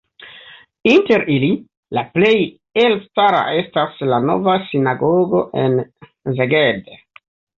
Inter 0.91 1.25
ili 1.33 1.49
la 1.97 2.03
plej 2.15 2.39
elstara 2.85 3.43
estas 3.59 4.01
la 4.13 4.19
nova 4.31 4.57
sinagogo 4.71 5.43
en 5.65 5.79
Szeged. 6.41 6.93